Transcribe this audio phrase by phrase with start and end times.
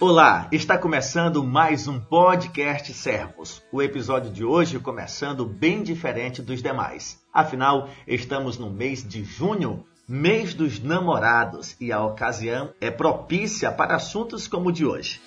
[0.00, 3.62] Olá, está começando mais um podcast Servos.
[3.70, 7.22] O episódio de hoje começando bem diferente dos demais.
[7.32, 13.94] Afinal, estamos no mês de junho, mês dos namorados, e a ocasião é propícia para
[13.94, 15.20] assuntos como o de hoje.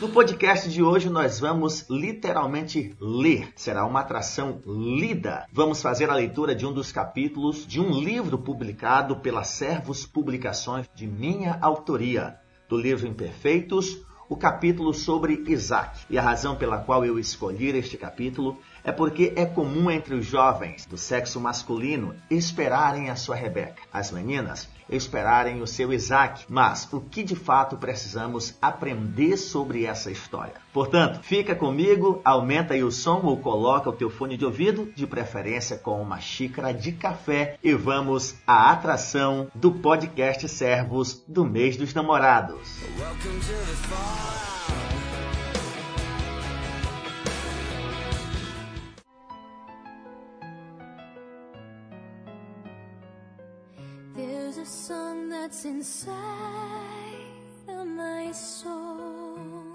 [0.00, 3.52] No podcast de hoje nós vamos literalmente ler.
[3.56, 5.44] Será uma atração lida.
[5.52, 10.88] Vamos fazer a leitura de um dos capítulos de um livro publicado pela Servos Publicações
[10.94, 12.38] de minha autoria,
[12.68, 13.98] do livro Imperfeitos,
[14.28, 15.98] o capítulo sobre Isaac.
[16.08, 20.24] E a razão pela qual eu escolhi este capítulo é porque é comum entre os
[20.24, 23.82] jovens do sexo masculino esperarem a sua Rebeca.
[23.92, 26.44] As meninas esperarem o seu Isaac.
[26.48, 30.54] Mas o que de fato precisamos aprender sobre essa história?
[30.72, 35.06] Portanto, fica comigo, aumenta aí o som ou coloca o teu fone de ouvido, de
[35.06, 41.76] preferência com uma xícara de café, e vamos à atração do podcast Servos do mês
[41.76, 42.78] dos namorados.
[42.98, 44.47] Welcome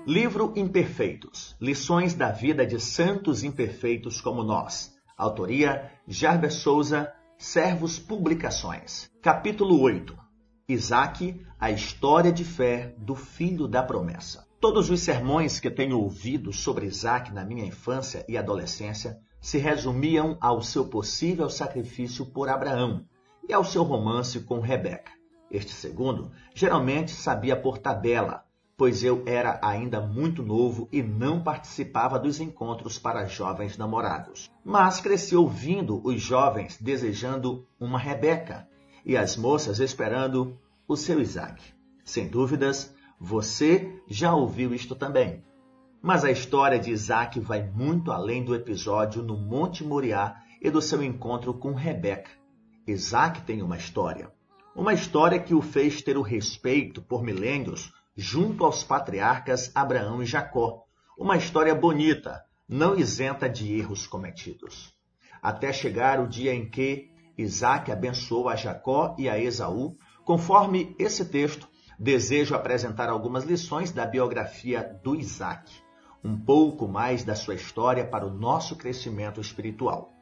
[0.06, 1.56] Livro Imperfeitos.
[1.62, 4.94] Lições da vida de santos imperfeitos como nós.
[5.18, 9.10] Autoria Jarber Souza, Servos Publicações.
[9.22, 10.18] Capítulo 8.
[10.68, 14.46] Isaac, a história de fé do filho da promessa.
[14.60, 20.38] Todos os sermões que tenho ouvido sobre Isaac na minha infância e adolescência se resumiam
[20.42, 23.06] ao seu possível sacrifício por Abraão
[23.48, 25.23] e ao seu romance com Rebeca.
[25.54, 28.44] Este segundo geralmente sabia por tabela,
[28.76, 34.50] pois eu era ainda muito novo e não participava dos encontros para jovens namorados.
[34.66, 38.68] Mas cresci ouvindo os jovens desejando uma Rebeca
[39.06, 40.58] e as moças esperando
[40.88, 41.64] o seu Isaac.
[42.04, 45.44] Sem dúvidas, você já ouviu isto também.
[46.02, 50.82] Mas a história de Isaac vai muito além do episódio no Monte Moriá e do
[50.82, 52.32] seu encontro com Rebeca.
[52.88, 54.32] Isaac tem uma história.
[54.76, 60.26] Uma história que o fez ter o respeito por milênios junto aos patriarcas Abraão e
[60.26, 60.86] Jacó.
[61.16, 64.92] Uma história bonita, não isenta de erros cometidos.
[65.44, 69.96] Até chegar o dia em que Isaac abençoou a Jacó e a Esaú,
[70.26, 71.68] conforme esse texto,
[72.00, 75.72] desejo apresentar algumas lições da biografia do Isaac,
[76.24, 80.13] um pouco mais da sua história para o nosso crescimento espiritual.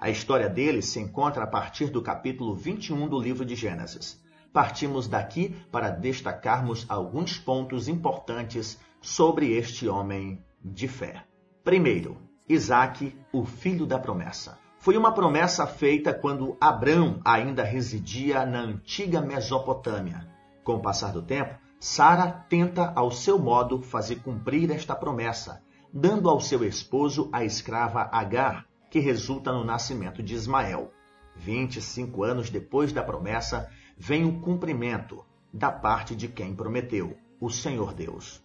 [0.00, 4.22] A história dele se encontra a partir do capítulo 21 do livro de Gênesis.
[4.52, 11.24] Partimos daqui para destacarmos alguns pontos importantes sobre este homem de fé.
[11.62, 12.18] Primeiro,
[12.48, 14.58] Isaac, o filho da promessa.
[14.78, 20.28] Foi uma promessa feita quando Abrão ainda residia na antiga Mesopotâmia.
[20.62, 25.62] Com o passar do tempo, Sara tenta, ao seu modo, fazer cumprir esta promessa,
[25.92, 30.92] dando ao seu esposo a escrava Agar, que resulta no nascimento de Ismael.
[31.34, 33.68] 25 anos depois da promessa,
[33.98, 38.40] vem o cumprimento da parte de quem prometeu, o Senhor Deus.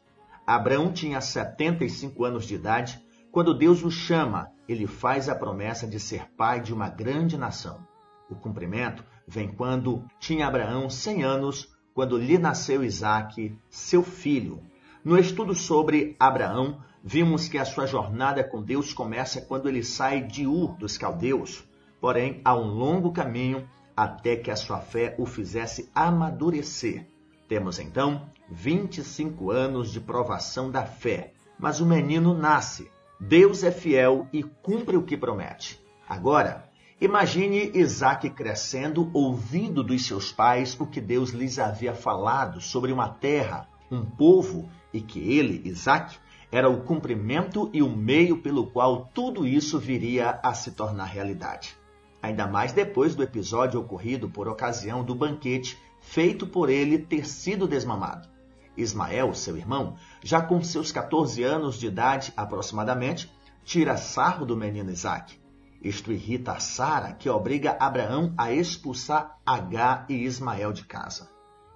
[0.47, 2.99] Abraão tinha 75 anos de idade
[3.31, 7.85] quando Deus o chama, ele faz a promessa de ser pai de uma grande nação.
[8.27, 14.63] O cumprimento vem quando tinha Abraão 100 anos, quando lhe nasceu Isaque, seu filho.
[15.05, 20.21] No estudo sobre Abraão, vimos que a sua jornada com Deus começa quando ele sai
[20.21, 21.63] de Ur dos caldeus.
[21.99, 27.05] Porém, há um longo caminho até que a sua fé o fizesse amadurecer.
[27.47, 32.89] Temos então 25 anos de provação da fé, mas o menino nasce.
[33.19, 35.79] Deus é fiel e cumpre o que promete.
[36.07, 36.69] Agora,
[37.01, 43.09] imagine Isaac crescendo, ouvindo dos seus pais o que Deus lhes havia falado sobre uma
[43.09, 46.17] terra, um povo, e que ele, Isaac,
[46.51, 51.77] era o cumprimento e o meio pelo qual tudo isso viria a se tornar realidade.
[52.21, 57.67] Ainda mais depois do episódio ocorrido por ocasião do banquete feito por ele ter sido
[57.67, 58.27] desmamado.
[58.75, 63.31] Ismael, seu irmão, já com seus 14 anos de idade aproximadamente,
[63.63, 65.39] tira sarro do menino Isaac.
[65.81, 71.29] Isto irrita Sara, que obriga Abraão a expulsar Agá e Ismael de casa.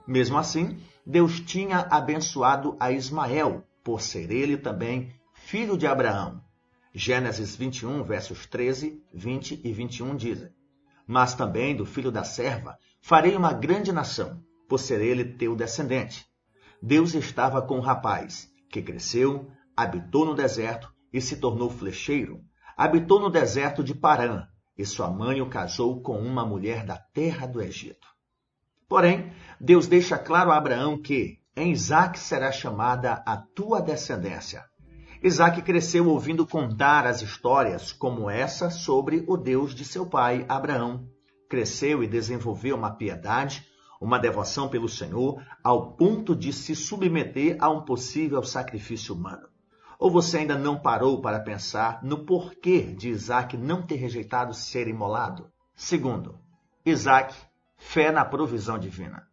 [0.05, 6.41] Mesmo assim, Deus tinha abençoado a Ismael, por ser ele também filho de Abraão.
[6.93, 10.49] Gênesis 21, versos 13, 20 e 21 dizem:
[11.05, 16.25] Mas também do filho da serva farei uma grande nação, por ser ele teu descendente.
[16.81, 22.41] Deus estava com o rapaz, que cresceu, habitou no deserto e se tornou flecheiro,
[22.77, 24.47] habitou no deserto de Parã,
[24.77, 28.07] e sua mãe o casou com uma mulher da terra do Egito.
[28.87, 34.65] Porém, Deus deixa claro a Abraão que em Isaac será chamada a tua descendência.
[35.21, 41.07] Isaac cresceu ouvindo contar as histórias como essa sobre o Deus de seu pai Abraão.
[41.47, 43.65] Cresceu e desenvolveu uma piedade,
[44.01, 49.47] uma devoção pelo Senhor, ao ponto de se submeter a um possível sacrifício humano.
[49.99, 54.87] Ou você ainda não parou para pensar no porquê de Isaac não ter rejeitado ser
[54.87, 55.49] imolado?
[55.75, 56.39] Segundo,
[56.85, 57.33] Isaac,
[57.77, 59.31] fé na provisão divina.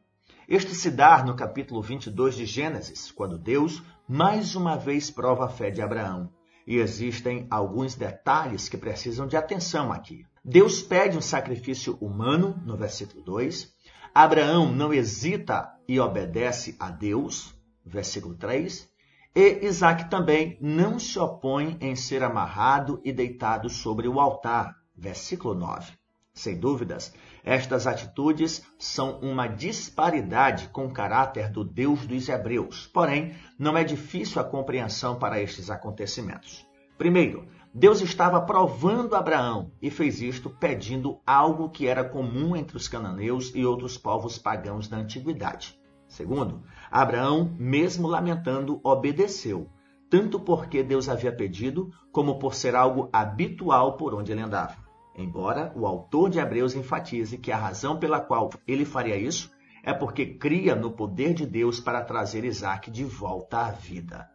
[0.50, 5.48] Este se dá no capítulo 22 de Gênesis, quando Deus mais uma vez prova a
[5.48, 6.28] fé de Abraão.
[6.66, 10.26] E existem alguns detalhes que precisam de atenção aqui.
[10.44, 13.72] Deus pede um sacrifício humano, no versículo 2.
[14.12, 17.54] Abraão não hesita e obedece a Deus,
[17.86, 18.90] versículo 3.
[19.32, 24.74] E Isaac também não se opõe em ser amarrado e deitado sobre o altar.
[24.96, 25.92] Versículo 9.
[26.34, 27.14] Sem dúvidas,
[27.44, 32.86] estas atitudes são uma disparidade com o caráter do Deus dos Hebreus.
[32.86, 36.66] Porém, não é difícil a compreensão para estes acontecimentos.
[36.98, 42.88] Primeiro, Deus estava provando Abraão e fez isto pedindo algo que era comum entre os
[42.88, 45.78] cananeus e outros povos pagãos da antiguidade.
[46.08, 49.70] Segundo, Abraão, mesmo lamentando, obedeceu,
[50.10, 54.89] tanto porque Deus havia pedido, como por ser algo habitual por onde ele andava.
[55.20, 59.52] Embora o autor de Hebreus enfatize que a razão pela qual ele faria isso
[59.82, 64.30] é porque cria no poder de Deus para trazer Isaac de volta à vida.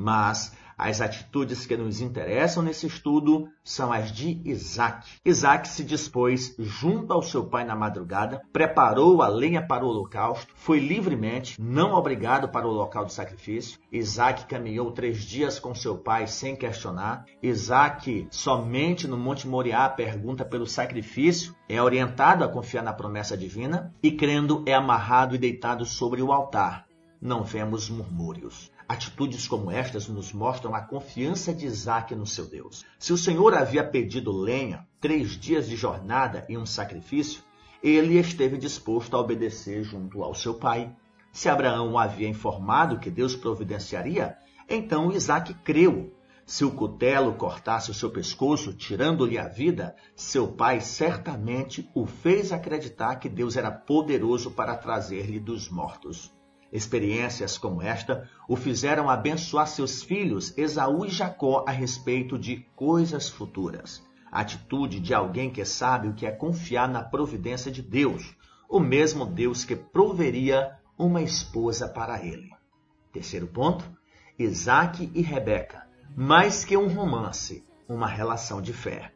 [0.00, 5.06] Mas as atitudes que nos interessam nesse estudo são as de Isaac.
[5.22, 10.54] Isaac se dispôs junto ao seu pai na madrugada, preparou a lenha para o holocausto,
[10.56, 13.78] foi livremente, não obrigado para o local de sacrifício.
[13.92, 17.26] Isaac caminhou três dias com seu pai sem questionar.
[17.42, 23.94] Isaac, somente no Monte Moriá, pergunta pelo sacrifício, é orientado a confiar na promessa divina
[24.02, 26.86] e, crendo, é amarrado e deitado sobre o altar.
[27.20, 28.72] Não vemos murmúrios.
[28.90, 32.84] Atitudes como estas nos mostram a confiança de Isaac no seu Deus.
[32.98, 37.40] Se o Senhor havia pedido lenha, três dias de jornada e um sacrifício,
[37.80, 40.92] ele esteve disposto a obedecer junto ao seu pai.
[41.30, 44.36] Se Abraão o havia informado que Deus providenciaria,
[44.68, 46.12] então Isaac creu.
[46.44, 52.50] Se o cutelo cortasse o seu pescoço, tirando-lhe a vida, seu pai certamente o fez
[52.50, 56.34] acreditar que Deus era poderoso para trazer-lhe dos mortos.
[56.72, 63.28] Experiências como esta o fizeram abençoar seus filhos Esaú e Jacó a respeito de coisas
[63.28, 64.02] futuras.
[64.30, 68.36] A atitude de alguém que sabe o que é confiar na providência de Deus,
[68.68, 72.50] o mesmo Deus que proveria uma esposa para ele.
[73.12, 73.84] Terceiro ponto:
[74.38, 75.88] Isaac e Rebeca.
[76.16, 79.12] Mais que um romance, uma relação de fé.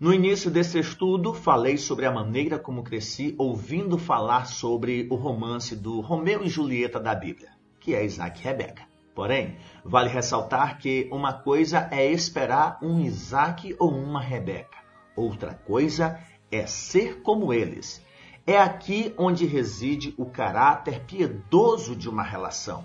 [0.00, 5.74] No início desse estudo, falei sobre a maneira como cresci ouvindo falar sobre o romance
[5.74, 7.50] do Romeu e Julieta da Bíblia,
[7.80, 8.84] que é Isaac e Rebeca.
[9.12, 14.78] Porém, vale ressaltar que uma coisa é esperar um Isaac ou uma Rebeca,
[15.16, 18.00] outra coisa é ser como eles.
[18.46, 22.84] É aqui onde reside o caráter piedoso de uma relação,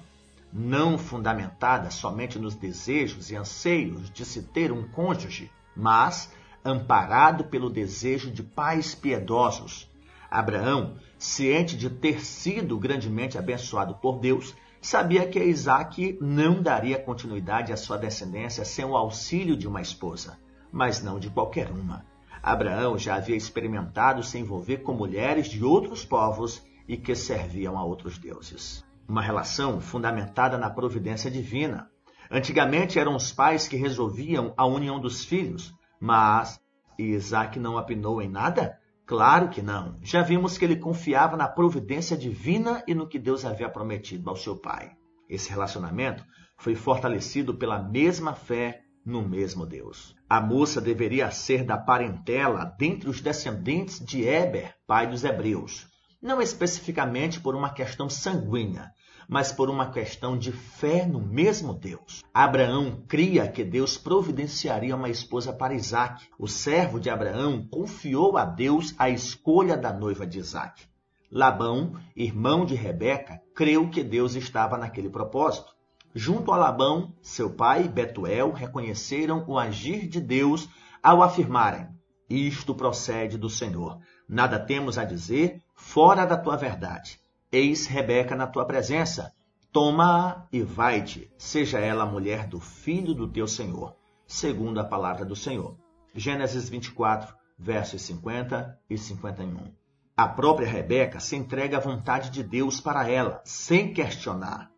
[0.51, 6.31] não fundamentada somente nos desejos e anseios de se ter um cônjuge, mas
[6.64, 9.90] amparado pelo desejo de pais piedosos.
[10.30, 17.72] Abraão, ciente de ter sido grandemente abençoado por Deus, sabia que Isaac não daria continuidade
[17.72, 20.38] à sua descendência sem o auxílio de uma esposa,
[20.72, 22.06] mas não de qualquer uma.
[22.42, 27.86] Abraão já havia experimentado se envolver com mulheres de outros povos e que serviam a
[27.86, 28.84] outros deuses.
[29.08, 31.90] Uma relação fundamentada na providência divina.
[32.30, 36.60] Antigamente eram os pais que resolviam a união dos filhos, mas
[37.00, 38.78] Isaac não apinou em nada?
[39.06, 39.98] Claro que não.
[40.02, 44.36] Já vimos que ele confiava na providência divina e no que Deus havia prometido ao
[44.36, 44.98] seu pai.
[45.30, 46.26] Esse relacionamento
[46.57, 50.14] foi fortalecido pela mesma fé no mesmo Deus.
[50.30, 55.88] A moça deveria ser da parentela dentre os descendentes de Eber, pai dos hebreus,
[56.22, 58.92] não especificamente por uma questão sanguínea,
[59.27, 62.23] mas por uma questão de fé no mesmo Deus.
[62.33, 66.27] Abraão cria que Deus providenciaria uma esposa para Isaac.
[66.37, 70.83] O servo de Abraão confiou a Deus a escolha da noiva de Isaac.
[71.31, 75.73] Labão, irmão de Rebeca, creu que Deus estava naquele propósito.
[76.13, 80.69] Junto a Labão, seu pai, Betuel, reconheceram o agir de Deus
[81.01, 81.87] ao afirmarem:
[82.30, 83.97] Isto procede do Senhor.
[84.30, 87.19] Nada temos a dizer fora da tua verdade.
[87.54, 89.31] Eis Rebeca na tua presença.
[89.72, 93.95] Toma-a e vai-te, seja ela a mulher do filho do teu senhor.
[94.26, 95.78] segundo a palavra do Senhor.
[96.16, 99.72] Gênesis 24, versos 50 e 51.
[100.18, 104.72] A própria Rebeca se entrega à vontade de Deus para ela, sem questionar.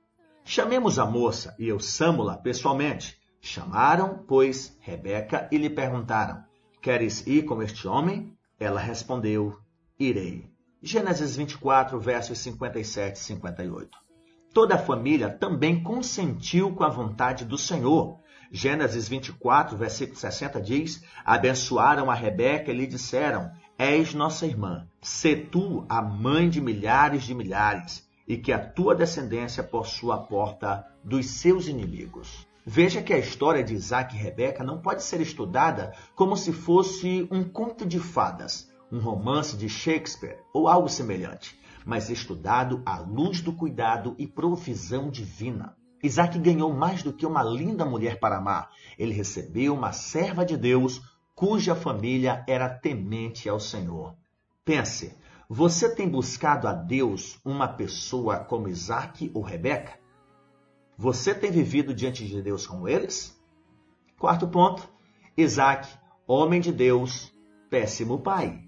[0.44, 3.17] Chamemos a moça e eu samo-la pessoalmente.
[3.39, 6.44] Chamaram, pois, Rebeca e lhe perguntaram:
[6.82, 8.36] Queres ir com este homem?
[8.60, 9.58] Ela respondeu:
[9.98, 10.54] Irei.
[10.88, 13.98] Gênesis 24, versos 57 e 58.
[14.54, 18.20] Toda a família também consentiu com a vontade do Senhor.
[18.51, 23.50] Gênesis 24, versículo 60 diz: Abençoaram a Rebeca e lhe disseram:
[23.80, 28.94] És nossa irmã, se tu a mãe de milhares de milhares, e que a tua
[28.94, 32.48] descendência possua a porta dos seus inimigos.
[32.63, 37.27] Veja que a história de Isaac e Rebeca não pode ser estudada como se fosse
[37.32, 43.42] um conto de fadas, um romance de Shakespeare ou algo semelhante, mas estudado à luz
[43.42, 45.75] do cuidado e provisão divina.
[46.04, 48.70] Isaac ganhou mais do que uma linda mulher para amar.
[48.98, 51.01] Ele recebeu uma serva de Deus
[51.34, 54.15] cuja família era temente ao Senhor.
[54.63, 55.15] Pense,
[55.50, 60.00] você tem buscado a Deus uma pessoa como Isaac ou Rebeca?
[60.98, 63.38] Você tem vivido diante de Deus como eles?
[64.18, 64.89] Quarto ponto:
[65.38, 65.88] Isaac,
[66.25, 67.32] homem de Deus,
[67.70, 68.64] péssimo pai.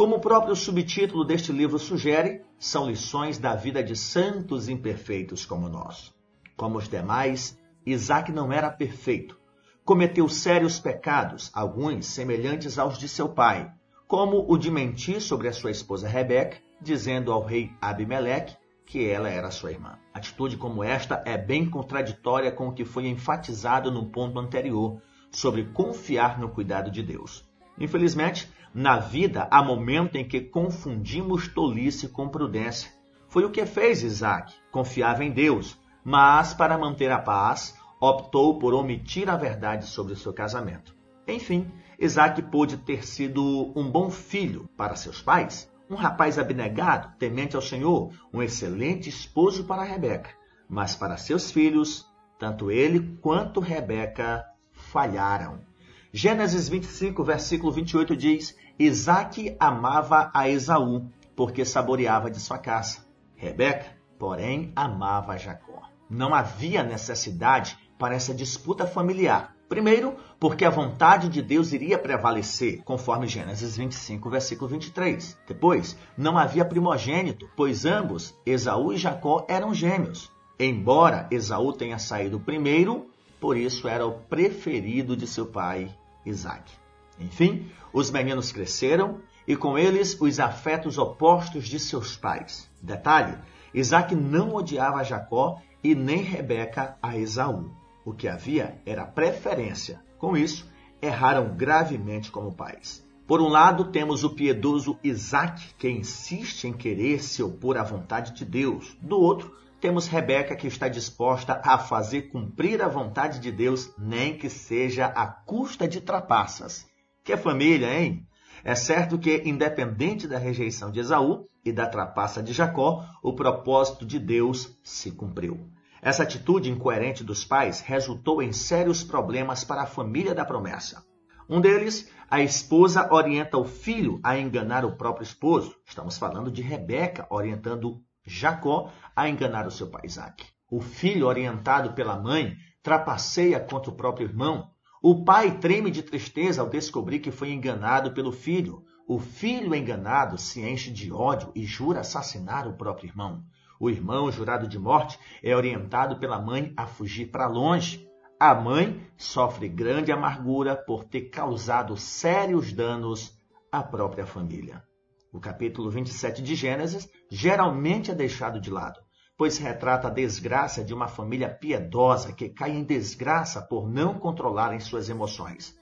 [0.00, 5.68] Como o próprio subtítulo deste livro sugere, são lições da vida de santos imperfeitos como
[5.68, 6.10] nós.
[6.56, 9.38] Como os demais, Isaac não era perfeito.
[9.84, 13.70] Cometeu sérios pecados, alguns semelhantes aos de seu pai,
[14.08, 19.28] como o de mentir sobre a sua esposa Rebeca, dizendo ao rei Abimeleque que ela
[19.28, 19.98] era sua irmã.
[20.14, 24.98] Atitude como esta é bem contraditória com o que foi enfatizado no ponto anterior,
[25.30, 27.46] sobre confiar no cuidado de Deus.
[27.78, 32.90] Infelizmente, na vida há momento em que confundimos tolice com prudência.
[33.28, 34.54] Foi o que fez Isaac.
[34.70, 40.16] Confiava em Deus, mas para manter a paz, optou por omitir a verdade sobre o
[40.16, 40.94] seu casamento.
[41.26, 47.56] Enfim, Isaac pôde ter sido um bom filho para seus pais, um rapaz abnegado, temente
[47.56, 50.30] ao Senhor, um excelente esposo para Rebeca.
[50.68, 52.06] Mas para seus filhos,
[52.38, 55.69] tanto ele quanto Rebeca falharam.
[56.12, 63.06] Gênesis 25, versículo 28 diz: Isaac amava a Esaú, porque saboreava de sua caça.
[63.36, 63.86] Rebeca,
[64.18, 65.82] porém, amava Jacó.
[66.10, 69.54] Não havia necessidade para essa disputa familiar.
[69.68, 75.38] Primeiro, porque a vontade de Deus iria prevalecer, conforme Gênesis 25, versículo 23.
[75.46, 80.28] Depois, não havia primogênito, pois ambos, Esaú e Jacó, eram gêmeos.
[80.58, 83.08] Embora Esaú tenha saído primeiro,
[83.40, 86.72] por isso era o preferido de seu pai Isaac.
[87.18, 92.70] Enfim, os meninos cresceram e com eles os afetos opostos de seus pais.
[92.80, 93.36] Detalhe:
[93.74, 97.70] Isaac não odiava Jacó e nem Rebeca a Esaú.
[98.04, 100.00] O que havia era preferência.
[100.18, 103.06] Com isso, erraram gravemente como pais.
[103.26, 108.32] Por um lado, temos o piedoso Isaac, que insiste em querer se opor à vontade
[108.32, 108.96] de Deus.
[109.00, 114.36] Do outro, temos Rebeca que está disposta a fazer cumprir a vontade de Deus, nem
[114.36, 116.86] que seja à custa de trapaças.
[117.24, 118.26] Que família, hein?
[118.62, 124.04] É certo que, independente da rejeição de Esaú e da trapaça de Jacó, o propósito
[124.04, 125.70] de Deus se cumpriu.
[126.02, 131.02] Essa atitude incoerente dos pais resultou em sérios problemas para a família da promessa.
[131.48, 135.74] Um deles, a esposa orienta o filho a enganar o próprio esposo.
[135.86, 140.46] Estamos falando de Rebeca orientando Jacó a enganar o seu pai Isaac.
[140.70, 144.70] O filho, orientado pela mãe, trapaceia contra o próprio irmão.
[145.02, 148.84] O pai treme de tristeza ao descobrir que foi enganado pelo filho.
[149.08, 153.42] O filho enganado se enche de ódio e jura assassinar o próprio irmão.
[153.80, 158.06] O irmão, jurado de morte, é orientado pela mãe a fugir para longe.
[158.38, 163.36] A mãe sofre grande amargura por ter causado sérios danos
[163.72, 164.84] à própria família.
[165.32, 168.98] O capítulo 27 de Gênesis geralmente é deixado de lado,
[169.38, 174.80] pois retrata a desgraça de uma família piedosa que cai em desgraça por não controlarem
[174.80, 175.78] suas emoções.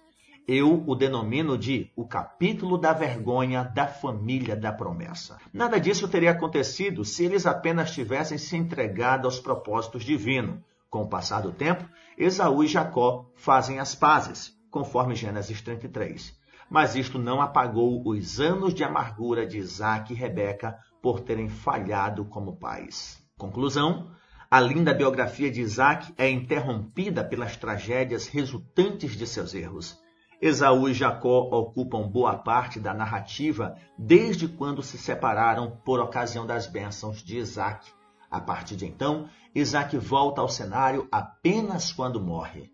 [0.46, 5.38] Eu o denomino de o capítulo da vergonha da família da promessa.
[5.50, 10.60] Nada disso teria acontecido se eles apenas tivessem se entregado aos propósitos divinos.
[10.90, 11.88] Com o passar do tempo,
[12.18, 16.37] Esaú e Jacó fazem as pazes, conforme Gênesis 33
[16.70, 22.24] mas isto não apagou os anos de amargura de Isaac e Rebeca por terem falhado
[22.24, 23.22] como pais.
[23.36, 24.10] Conclusão:
[24.50, 29.98] a linda biografia de Isaac é interrompida pelas tragédias resultantes de seus erros.
[30.40, 36.66] Esaú e Jacó ocupam boa parte da narrativa desde quando se separaram por ocasião das
[36.66, 37.92] bênçãos de Isaac.
[38.30, 42.70] A partir de então, Isaac volta ao cenário apenas quando morre.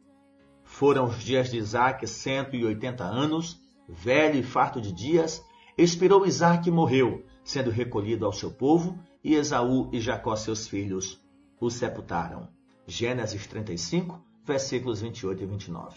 [0.63, 5.45] Foram os dias de Isaac 180 anos, velho e farto de dias,
[5.76, 11.21] expirou Isaac e morreu, sendo recolhido ao seu povo, e Esaú e Jacó, seus filhos,
[11.61, 12.49] o sepultaram.
[12.87, 15.97] Gênesis 35, versículos 28 e 29.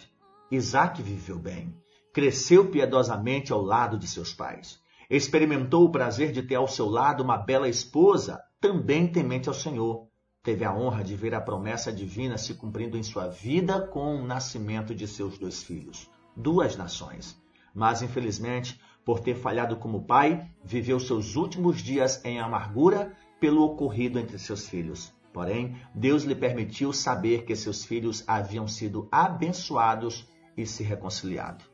[0.49, 1.75] Isaac viveu bem,
[2.13, 4.79] cresceu piedosamente ao lado de seus pais.
[5.09, 10.07] Experimentou o prazer de ter ao seu lado uma bela esposa, também temente ao Senhor.
[10.41, 14.25] Teve a honra de ver a promessa divina se cumprindo em sua vida com o
[14.25, 17.37] nascimento de seus dois filhos, duas nações.
[17.77, 24.17] Mas, infelizmente, por ter falhado como pai, viveu seus últimos dias em amargura pelo ocorrido
[24.17, 25.13] entre seus filhos.
[25.31, 31.65] Porém, Deus lhe permitiu saber que seus filhos haviam sido abençoados e se reconciliado.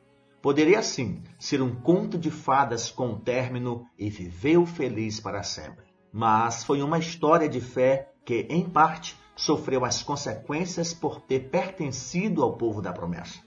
[0.41, 5.85] Poderia sim ser um conto de fadas com um término e viveu feliz para sempre.
[6.11, 12.43] Mas foi uma história de fé que, em parte, sofreu as consequências por ter pertencido
[12.43, 13.39] ao povo da promessa.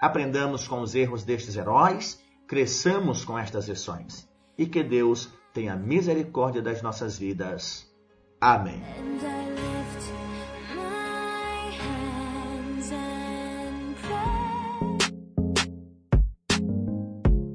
[0.00, 6.60] Aprendamos com os erros destes heróis, cresçamos com estas lições e que Deus tenha misericórdia
[6.60, 7.90] das nossas vidas.
[8.40, 8.82] Amém.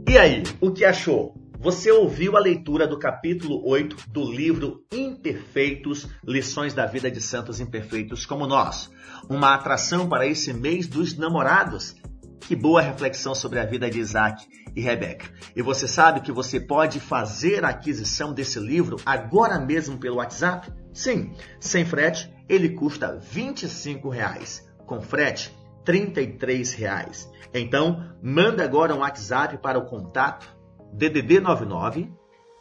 [0.07, 1.35] E aí, o que achou?
[1.61, 7.59] Você ouviu a leitura do capítulo 8 do livro Imperfeitos, Lições da Vida de Santos
[7.59, 8.89] Imperfeitos como Nós.
[9.29, 11.95] Uma atração para esse mês dos namorados.
[12.39, 15.29] Que boa reflexão sobre a vida de Isaac e Rebeca.
[15.55, 20.71] E você sabe que você pode fazer a aquisição desse livro agora mesmo pelo WhatsApp?
[20.93, 24.67] Sim, sem frete, ele custa 25 reais.
[24.85, 25.55] Com frete,
[25.85, 27.29] 33 reais.
[27.53, 30.47] Então, manda agora um WhatsApp para o contato
[30.93, 32.11] DDD 99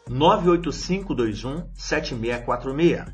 [0.09, 3.05] 98521 7646.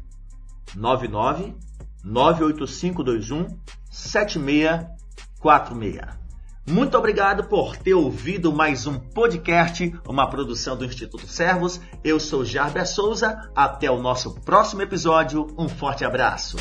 [0.76, 1.56] 99
[2.04, 6.25] 98521 7646.
[6.68, 11.80] Muito obrigado por ter ouvido mais um podcast, uma produção do Instituto Servos.
[12.04, 13.50] Eu sou Jarbé Souza.
[13.56, 15.48] Até o nosso próximo episódio.
[15.58, 16.58] Um forte abraço.